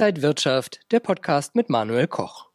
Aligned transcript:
Inside 0.00 0.22
Wirtschaft, 0.22 0.80
der 0.92 1.00
Podcast 1.00 1.54
mit 1.54 1.68
Manuel 1.68 2.06
Koch. 2.06 2.46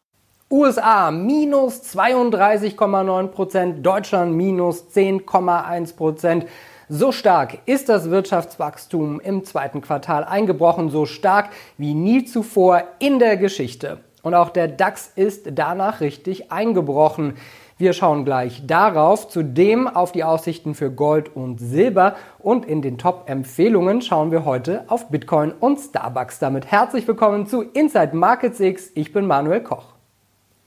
USA 0.49 1.11
minus 1.11 1.79
32,9 1.95 3.27
Prozent, 3.27 3.86
Deutschland 3.86 4.33
minus 4.33 4.86
10,1 4.95 5.95
Prozent. 5.95 6.47
So 6.89 7.11
stark 7.11 7.59
ist 7.68 7.88
das 7.88 8.09
Wirtschaftswachstum 8.09 9.20
im 9.20 9.43
zweiten 9.43 9.81
Quartal 9.81 10.23
eingebrochen, 10.23 10.89
so 10.89 11.05
stark 11.05 11.52
wie 11.77 11.93
nie 11.93 12.25
zuvor 12.25 12.81
in 12.97 13.20
der 13.20 13.38
Geschichte. 13.38 14.00
Und 14.23 14.34
auch 14.34 14.50
der 14.50 14.68
DAX 14.68 15.12
ist 15.16 15.43
danach 15.52 16.02
richtig 16.02 16.52
eingebrochen. 16.52 17.36
Wir 17.78 17.92
schauen 17.92 18.23
gleich 18.23 18.66
darauf, 18.66 19.28
zudem 19.28 19.89
auf 19.89 20.14
die 20.14 20.24
Aussichten 20.24 20.75
für 20.75 20.89
Gold 20.89 21.36
und 21.36 21.60
Silber 21.60 22.16
und 22.39 22.66
in 22.66 22.82
den 22.82 22.98
Top-Empfehlungen 22.98 24.02
schauen 24.02 24.32
wir 24.32 24.46
heute 24.46 24.86
auf 24.88 25.10
Bitcoin 25.10 25.52
und 25.52 25.78
Starbucks. 25.78 26.39
Damit 26.39 26.71
herzlich 26.71 27.06
willkommen 27.06 27.47
zu 27.47 27.64
Inside 27.64 28.16
Markets 28.16 28.61
X. 28.61 28.92
Ich 28.96 29.11
bin 29.11 29.28
Manuel 29.28 29.61
Koch. 29.61 29.88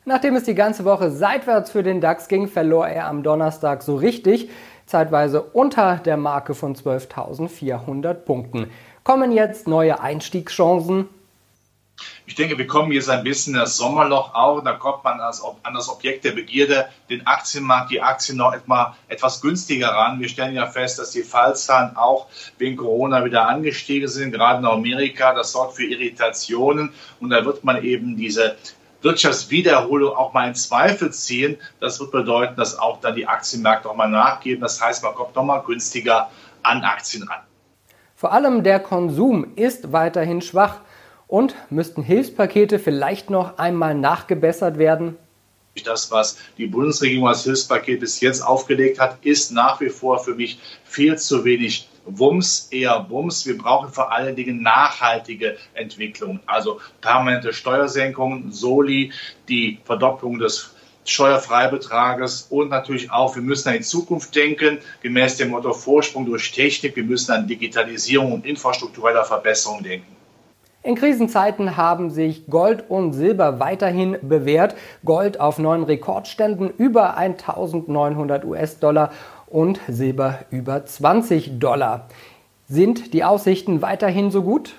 Nachdem 0.04 0.36
es 0.36 0.44
die 0.44 0.54
ganze 0.54 0.84
Woche 0.84 1.10
seitwärts 1.10 1.70
für 1.70 1.82
den 1.82 2.02
DAX 2.02 2.28
ging, 2.28 2.46
verlor 2.46 2.86
er 2.86 3.06
am 3.06 3.22
Donnerstag 3.22 3.82
so 3.82 3.96
richtig, 3.96 4.50
zeitweise 4.84 5.40
unter 5.40 5.96
der 5.96 6.18
Marke 6.18 6.54
von 6.54 6.74
12.400 6.74 8.12
Punkten. 8.12 8.70
Kommen 9.02 9.32
jetzt 9.32 9.66
neue 9.66 10.00
Einstiegschancen? 10.00 11.08
Ich 12.26 12.34
denke, 12.34 12.58
wir 12.58 12.66
kommen 12.66 12.92
jetzt 12.92 13.08
ein 13.08 13.24
bisschen 13.24 13.54
in 13.54 13.60
das 13.60 13.76
Sommerloch 13.76 14.34
auch. 14.34 14.62
Da 14.62 14.72
kommt 14.74 15.04
man 15.04 15.20
an 15.20 15.74
das 15.74 15.88
Objekt 15.88 16.24
der 16.24 16.32
Begierde, 16.32 16.88
den 17.08 17.26
Aktienmarkt, 17.26 17.90
die 17.90 18.02
Aktien 18.02 18.38
noch 18.38 18.52
etwa, 18.52 18.96
etwas 19.08 19.40
günstiger 19.40 19.88
ran. 19.88 20.20
Wir 20.20 20.28
stellen 20.28 20.54
ja 20.54 20.66
fest, 20.66 20.98
dass 20.98 21.10
die 21.10 21.22
Fallzahlen 21.22 21.96
auch 21.96 22.26
wegen 22.58 22.76
Corona 22.76 23.24
wieder 23.24 23.48
angestiegen 23.48 24.08
sind, 24.08 24.32
gerade 24.32 24.58
in 24.58 24.66
Amerika. 24.66 25.34
Das 25.34 25.52
sorgt 25.52 25.76
für 25.76 25.84
Irritationen 25.84 26.92
und 27.20 27.30
da 27.30 27.44
wird 27.44 27.64
man 27.64 27.82
eben 27.82 28.16
diese 28.16 28.56
Wirtschaftswiederholung 29.00 30.14
auch 30.14 30.32
mal 30.32 30.48
in 30.48 30.54
Zweifel 30.54 31.12
ziehen. 31.12 31.56
Das 31.80 32.00
wird 32.00 32.10
bedeuten, 32.10 32.56
dass 32.56 32.78
auch 32.78 33.00
dann 33.00 33.14
die 33.14 33.26
Aktienmärkte 33.26 33.88
auch 33.88 33.96
mal 33.96 34.08
nachgeben. 34.08 34.60
Das 34.60 34.80
heißt, 34.80 35.02
man 35.02 35.14
kommt 35.14 35.36
nochmal 35.36 35.62
günstiger 35.62 36.30
an 36.62 36.82
Aktien 36.82 37.22
ran. 37.28 37.40
Vor 38.16 38.32
allem 38.32 38.64
der 38.64 38.80
Konsum 38.80 39.54
ist 39.54 39.92
weiterhin 39.92 40.42
schwach. 40.42 40.80
Und 41.28 41.54
müssten 41.68 42.02
Hilfspakete 42.02 42.78
vielleicht 42.78 43.28
noch 43.28 43.58
einmal 43.58 43.94
nachgebessert 43.94 44.78
werden? 44.78 45.16
Das, 45.84 46.10
was 46.10 46.38
die 46.56 46.66
Bundesregierung 46.66 47.28
als 47.28 47.44
Hilfspaket 47.44 48.00
bis 48.00 48.20
jetzt 48.20 48.40
aufgelegt 48.40 48.98
hat, 48.98 49.18
ist 49.24 49.52
nach 49.52 49.80
wie 49.80 49.90
vor 49.90 50.18
für 50.18 50.34
mich 50.34 50.58
viel 50.84 51.16
zu 51.16 51.44
wenig 51.44 51.88
Wumms, 52.06 52.68
eher 52.70 52.98
Bums. 53.00 53.46
Wir 53.46 53.58
brauchen 53.58 53.92
vor 53.92 54.10
allen 54.10 54.34
Dingen 54.34 54.62
nachhaltige 54.62 55.58
Entwicklung, 55.74 56.40
also 56.46 56.80
permanente 57.02 57.52
Steuersenkungen, 57.52 58.50
Soli, 58.50 59.12
die 59.48 59.78
Verdopplung 59.84 60.38
des 60.38 60.74
Steuerfreibetrages 61.04 62.48
und 62.50 62.70
natürlich 62.70 63.10
auch, 63.10 63.34
wir 63.34 63.42
müssen 63.42 63.68
an 63.68 63.76
die 63.76 63.82
Zukunft 63.82 64.34
denken, 64.34 64.78
gemäß 65.02 65.36
dem 65.36 65.50
Motto 65.50 65.72
Vorsprung 65.72 66.26
durch 66.26 66.50
Technik. 66.52 66.96
Wir 66.96 67.04
müssen 67.04 67.32
an 67.32 67.46
Digitalisierung 67.46 68.32
und 68.32 68.46
infrastruktureller 68.46 69.24
Verbesserung 69.24 69.82
denken. 69.82 70.17
In 70.88 70.94
Krisenzeiten 70.94 71.76
haben 71.76 72.08
sich 72.08 72.46
Gold 72.46 72.88
und 72.88 73.12
Silber 73.12 73.60
weiterhin 73.60 74.16
bewährt. 74.22 74.74
Gold 75.04 75.38
auf 75.38 75.58
neuen 75.58 75.82
Rekordständen 75.82 76.70
über 76.78 77.18
1900 77.18 78.46
US-Dollar 78.46 79.10
und 79.48 79.80
Silber 79.86 80.38
über 80.50 80.86
20 80.86 81.58
Dollar. 81.58 82.08
Sind 82.68 83.12
die 83.12 83.22
Aussichten 83.22 83.82
weiterhin 83.82 84.30
so 84.30 84.42
gut? 84.42 84.76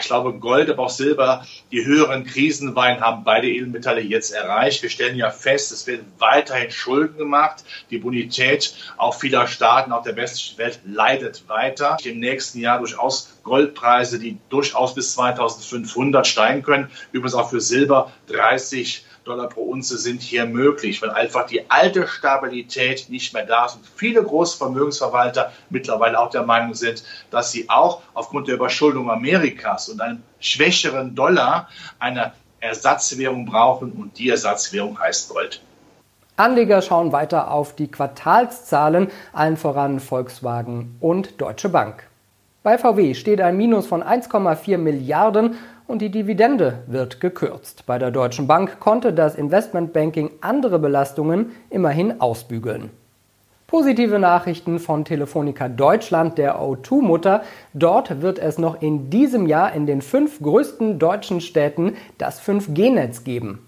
Ich 0.00 0.06
glaube, 0.06 0.34
Gold, 0.34 0.70
aber 0.70 0.84
auch 0.84 0.90
Silber, 0.90 1.46
die 1.72 1.84
höheren 1.84 2.24
Krisenweinen 2.24 3.00
haben 3.00 3.24
beide 3.24 3.48
Edelmetalle 3.48 4.00
jetzt 4.00 4.32
erreicht. 4.32 4.82
Wir 4.82 4.90
stellen 4.90 5.16
ja 5.16 5.30
fest, 5.30 5.72
es 5.72 5.86
werden 5.86 6.12
weiterhin 6.18 6.70
Schulden 6.70 7.18
gemacht. 7.18 7.64
Die 7.90 7.98
Bonität 7.98 8.74
auch 8.96 9.14
vieler 9.14 9.46
Staaten, 9.46 9.92
auch 9.92 10.02
der 10.02 10.16
westlichen 10.16 10.58
Welt, 10.58 10.80
leidet 10.84 11.48
weiter. 11.48 11.96
Im 12.04 12.20
nächsten 12.20 12.60
Jahr 12.60 12.78
durchaus 12.78 13.38
Goldpreise, 13.42 14.18
die 14.18 14.38
durchaus 14.50 14.94
bis 14.94 15.14
2500 15.14 16.26
steigen 16.26 16.62
können. 16.62 16.90
Übrigens 17.12 17.34
auch 17.34 17.50
für 17.50 17.60
Silber 17.60 18.12
30 18.28 19.04
Dollar 19.28 19.48
pro 19.48 19.62
Unze 19.62 19.98
sind 19.98 20.22
hier 20.22 20.46
möglich, 20.46 21.02
weil 21.02 21.10
einfach 21.10 21.46
die 21.46 21.70
alte 21.70 22.08
Stabilität 22.08 23.08
nicht 23.10 23.34
mehr 23.34 23.44
da 23.44 23.66
ist 23.66 23.76
und 23.76 23.86
viele 23.86 24.22
Großvermögensverwalter 24.22 25.52
mittlerweile 25.70 26.18
auch 26.18 26.30
der 26.30 26.44
Meinung 26.44 26.74
sind, 26.74 27.04
dass 27.30 27.52
sie 27.52 27.68
auch 27.68 28.02
aufgrund 28.14 28.48
der 28.48 28.54
Überschuldung 28.54 29.10
Amerikas 29.10 29.88
und 29.90 30.00
einem 30.00 30.22
schwächeren 30.40 31.14
Dollar 31.14 31.68
eine 31.98 32.32
Ersatzwährung 32.60 33.46
brauchen 33.46 33.92
und 33.92 34.18
die 34.18 34.30
Ersatzwährung 34.30 34.98
heißt 34.98 35.28
Gold. 35.28 35.62
Anleger 36.36 36.82
schauen 36.82 37.12
weiter 37.12 37.50
auf 37.50 37.74
die 37.74 37.88
Quartalszahlen, 37.90 39.08
allen 39.32 39.56
voran 39.56 40.00
Volkswagen 40.00 40.96
und 41.00 41.40
Deutsche 41.40 41.68
Bank. 41.68 42.04
Bei 42.62 42.78
VW 42.78 43.14
steht 43.14 43.40
ein 43.40 43.56
Minus 43.56 43.86
von 43.86 44.02
1,4 44.02 44.78
Milliarden 44.78 45.56
und 45.88 46.02
die 46.02 46.10
Dividende 46.10 46.84
wird 46.86 47.20
gekürzt. 47.20 47.84
Bei 47.86 47.98
der 47.98 48.12
Deutschen 48.12 48.46
Bank 48.46 48.78
konnte 48.78 49.12
das 49.12 49.34
Investmentbanking 49.34 50.30
andere 50.40 50.78
Belastungen 50.78 51.50
immerhin 51.70 52.20
ausbügeln. 52.20 52.90
Positive 53.66 54.18
Nachrichten 54.18 54.78
von 54.78 55.04
Telefonica 55.04 55.68
Deutschland, 55.68 56.38
der 56.38 56.58
O2-Mutter. 56.58 57.42
Dort 57.74 58.22
wird 58.22 58.38
es 58.38 58.56
noch 58.58 58.80
in 58.80 59.10
diesem 59.10 59.46
Jahr 59.46 59.74
in 59.74 59.86
den 59.86 60.00
fünf 60.00 60.40
größten 60.40 60.98
deutschen 60.98 61.40
Städten 61.40 61.94
das 62.16 62.40
5G-Netz 62.40 63.24
geben. 63.24 63.66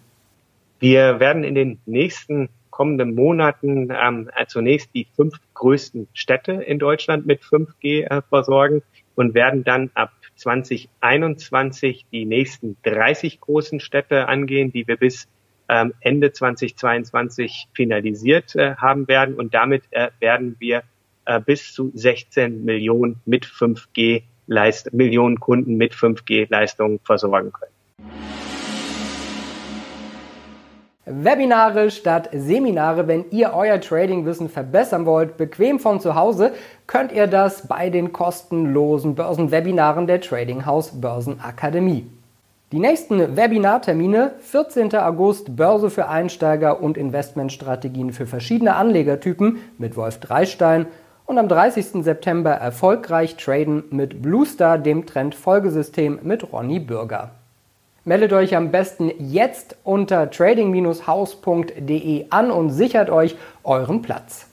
Wir 0.79 1.21
werden 1.21 1.45
in 1.45 1.55
den 1.55 1.81
nächsten 1.85 2.49
kommenden 2.71 3.15
Monaten 3.15 3.91
ähm, 3.91 4.31
zunächst 4.47 4.95
die 4.95 5.07
fünf 5.17 5.35
größten 5.53 6.09
Städte 6.15 6.53
in 6.53 6.79
Deutschland 6.79 7.27
mit 7.27 7.43
5G 7.43 8.05
äh, 8.05 8.23
versorgen 8.23 8.83
und 9.15 9.35
werden 9.35 9.65
dann 9.65 9.91
ab 9.95 10.13
2021 10.37 12.07
die 12.13 12.25
nächsten 12.25 12.77
30 12.83 13.41
großen 13.41 13.81
Städte 13.81 14.29
angehen, 14.29 14.73
die 14.73 14.87
wir 14.87 14.97
bis 14.97 15.29
ähm, 15.69 15.95
Ende 16.01 16.33
2022 16.33 17.69
finalisiert 17.75 18.57
äh, 18.57 18.75
haben 18.77 19.07
werden. 19.09 19.35
Und 19.35 19.55
damit 19.55 19.85
äh, 19.91 20.11
werden 20.19 20.57
wir 20.59 20.83
äh, 21.27 21.41
bis 21.41 21.73
zu 21.73 21.93
16 21.95 22.65
Millionen 22.65 23.21
mit 23.25 23.47
5G 23.47 24.23
Leist 24.47 24.93
Millionen 24.93 25.39
Kunden 25.39 25.77
mit 25.77 25.95
5G-Leistungen 25.95 26.99
versorgen 27.05 27.53
können. 27.53 27.71
Webinare 31.13 31.91
statt 31.91 32.31
Seminare. 32.33 33.09
Wenn 33.09 33.25
ihr 33.31 33.53
euer 33.53 33.81
Tradingwissen 33.81 34.49
verbessern 34.49 35.07
wollt, 35.07 35.37
bequem 35.37 35.81
von 35.81 36.01
zu 36.01 36.15
Hause, 36.15 36.53
könnt 36.87 37.11
ihr 37.11 37.27
das 37.27 37.67
bei 37.67 37.91
den 37.91 38.13
kostenlosen 38.13 39.17
Börsenwebinaren 39.17 40.07
der 40.07 40.21
Trading 40.21 40.65
House 40.67 41.01
Börsenakademie. 41.01 42.07
Die 42.71 42.79
nächsten 42.79 43.37
Webinartermine 43.37 44.35
14. 44.39 44.95
August 44.95 45.57
Börse 45.57 45.91
für 45.91 46.07
Einsteiger 46.07 46.81
und 46.81 46.97
Investmentstrategien 46.97 48.13
für 48.13 48.27
verschiedene 48.27 48.77
Anlegertypen 48.77 49.59
mit 49.79 49.97
Wolf 49.97 50.21
Dreistein 50.21 50.87
und 51.27 51.39
am 51.39 51.49
30. 51.49 52.05
September 52.05 52.53
erfolgreich 52.53 53.37
traden 53.37 53.83
mit 53.91 54.23
Bluestar, 54.23 54.79
dem 54.79 55.07
Trendfolgesystem 55.07 56.21
mit 56.23 56.53
Ronny 56.53 56.79
Bürger. 56.79 57.33
Meldet 58.05 58.33
euch 58.33 58.57
am 58.57 58.71
besten 58.71 59.11
jetzt 59.19 59.77
unter 59.85 60.31
trading-haus.de 60.31 62.27
an 62.31 62.51
und 62.51 62.71
sichert 62.71 63.11
euch 63.11 63.37
euren 63.63 64.01
Platz. 64.01 64.47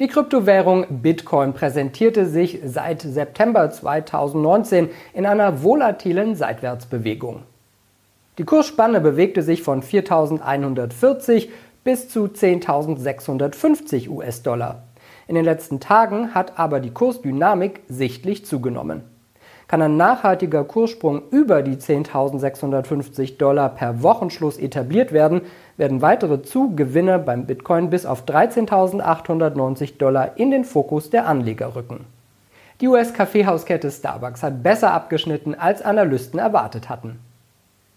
Die 0.00 0.08
Kryptowährung 0.08 0.86
Bitcoin 0.88 1.52
präsentierte 1.52 2.26
sich 2.26 2.58
seit 2.64 3.02
September 3.02 3.70
2019 3.70 4.88
in 5.14 5.26
einer 5.26 5.62
volatilen 5.62 6.34
Seitwärtsbewegung. 6.34 7.44
Die 8.38 8.44
Kursspanne 8.44 9.00
bewegte 9.00 9.42
sich 9.42 9.62
von 9.62 9.82
4.140 9.82 11.50
bis 11.84 12.08
zu 12.08 12.24
10.650 12.24 14.08
US-Dollar. 14.08 14.82
In 15.32 15.36
den 15.36 15.46
letzten 15.46 15.80
Tagen 15.80 16.34
hat 16.34 16.58
aber 16.58 16.78
die 16.78 16.90
Kursdynamik 16.90 17.80
sichtlich 17.88 18.44
zugenommen. 18.44 19.00
Kann 19.66 19.80
ein 19.80 19.96
nachhaltiger 19.96 20.62
Kurssprung 20.62 21.22
über 21.30 21.62
die 21.62 21.76
10.650 21.76 23.38
Dollar 23.38 23.70
per 23.70 24.02
Wochenschluss 24.02 24.58
etabliert 24.58 25.10
werden, 25.10 25.40
werden 25.78 26.02
weitere 26.02 26.42
Zugewinne 26.42 27.18
beim 27.18 27.46
Bitcoin 27.46 27.88
bis 27.88 28.04
auf 28.04 28.26
13.890 28.26 29.96
Dollar 29.96 30.36
in 30.36 30.50
den 30.50 30.64
Fokus 30.64 31.08
der 31.08 31.26
Anleger 31.26 31.74
rücken. 31.74 32.04
Die 32.82 32.88
US-Kaffeehauskette 32.88 33.90
Starbucks 33.90 34.42
hat 34.42 34.62
besser 34.62 34.92
abgeschnitten, 34.92 35.54
als 35.54 35.80
Analysten 35.80 36.38
erwartet 36.38 36.90
hatten. 36.90 37.20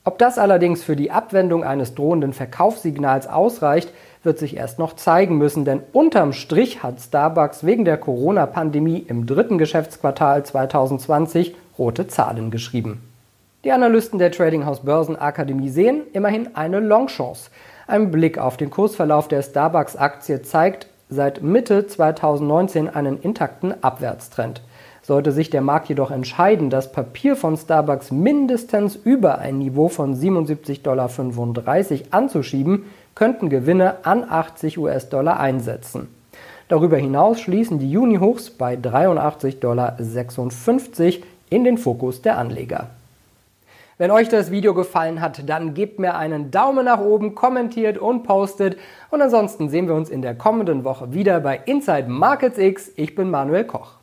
Ob 0.07 0.19
das 0.19 0.37
allerdings 0.37 0.83
für 0.83 0.95
die 0.95 1.09
Abwendung 1.09 1.63
eines 1.63 1.95
drohenden 1.95 2.31
Verkaufssignals 2.31 3.25
ausreicht, 3.25 3.91
wird 4.21 4.37
sich 4.37 4.55
erst 4.55 4.77
noch 4.77 4.95
zeigen 4.95 5.39
müssen, 5.39 5.65
denn 5.65 5.81
unterm 5.93 6.31
Strich 6.31 6.83
hat 6.83 7.01
Starbucks 7.01 7.65
wegen 7.65 7.85
der 7.85 7.97
Corona-Pandemie 7.97 8.99
im 8.99 9.25
dritten 9.25 9.57
Geschäftsquartal 9.57 10.45
2020 10.45 11.55
rote 11.79 12.07
Zahlen 12.07 12.51
geschrieben. 12.51 13.01
Die 13.63 13.71
Analysten 13.71 14.19
der 14.19 14.31
Tradinghouse 14.31 14.81
Börsenakademie 14.81 15.69
sehen 15.69 16.03
immerhin 16.13 16.55
eine 16.55 16.81
Longchance. 16.81 17.49
Ein 17.87 18.11
Blick 18.11 18.37
auf 18.37 18.57
den 18.57 18.69
Kursverlauf 18.69 19.27
der 19.27 19.41
Starbucks-Aktie 19.41 20.43
zeigt 20.43 20.85
seit 21.09 21.41
Mitte 21.41 21.87
2019 21.87 22.89
einen 22.89 23.19
intakten 23.19 23.73
Abwärtstrend. 23.83 24.61
Sollte 25.05 25.31
sich 25.31 25.51
der 25.51 25.61
Markt 25.61 25.87
jedoch 25.87 26.09
entscheiden, 26.09 26.71
das 26.71 26.91
Papier 26.91 27.35
von 27.35 27.55
Starbucks 27.55 28.09
mindestens 28.09 28.95
über 28.95 29.37
ein 29.37 29.59
Niveau 29.59 29.87
von 29.87 30.15
77,35 30.15 30.81
Dollar 30.81 31.11
anzuschieben, 32.09 32.85
könnten 33.13 33.51
Gewinne 33.51 33.97
an 34.01 34.25
80 34.27 34.79
US-Dollar 34.79 35.39
einsetzen. 35.39 36.07
Darüber 36.69 36.97
hinaus 36.97 37.39
schließen 37.39 37.77
die 37.77 37.91
Juni-Hochs 37.91 38.49
bei 38.49 38.73
83,56 38.73 39.59
Dollar 39.59 39.95
in 41.51 41.63
den 41.63 41.77
Fokus 41.77 42.23
der 42.23 42.39
Anleger. 42.39 42.87
Wenn 43.99 44.09
euch 44.09 44.27
das 44.27 44.49
Video 44.49 44.73
gefallen 44.73 45.21
hat, 45.21 45.47
dann 45.47 45.75
gebt 45.75 45.99
mir 45.99 46.15
einen 46.15 46.49
Daumen 46.49 46.85
nach 46.85 46.99
oben, 46.99 47.35
kommentiert 47.35 47.99
und 47.99 48.23
postet. 48.23 48.75
Und 49.11 49.21
ansonsten 49.21 49.69
sehen 49.69 49.87
wir 49.87 49.93
uns 49.93 50.09
in 50.09 50.23
der 50.23 50.33
kommenden 50.33 50.83
Woche 50.83 51.13
wieder 51.13 51.39
bei 51.41 51.61
Inside 51.67 52.07
Markets 52.07 52.57
X. 52.57 52.91
Ich 52.95 53.13
bin 53.13 53.29
Manuel 53.29 53.65
Koch. 53.65 53.99